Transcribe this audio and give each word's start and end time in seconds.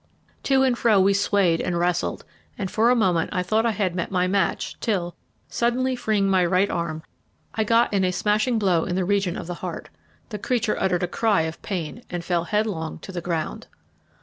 To 0.45 0.63
and 0.63 0.75
fro 0.75 0.99
we 0.99 1.13
swayed 1.13 1.61
and 1.61 1.77
wrestled, 1.77 2.25
and 2.57 2.71
for 2.71 2.89
a 2.89 2.95
moment 2.95 3.29
I 3.31 3.43
thought 3.43 3.67
I 3.67 3.71
had 3.73 3.93
met 3.93 4.09
my 4.09 4.25
match 4.25 4.75
till, 4.79 5.15
suddenly 5.47 5.95
freeing 5.95 6.27
my 6.27 6.43
right 6.43 6.71
arm, 6.71 7.03
I 7.53 7.63
got 7.63 7.93
in 7.93 8.03
a 8.03 8.09
smashing 8.11 8.57
blow 8.57 8.83
in 8.85 8.95
the 8.95 9.05
region 9.05 9.37
of 9.37 9.45
the 9.45 9.53
heart. 9.61 9.89
The 10.29 10.39
creature 10.39 10.75
uttered 10.81 11.03
a 11.03 11.07
cry 11.07 11.41
of 11.43 11.61
pain 11.61 12.01
and 12.09 12.25
fell 12.25 12.45
headlong 12.45 12.97
to 12.97 13.11
the 13.11 13.21
ground. 13.21 13.67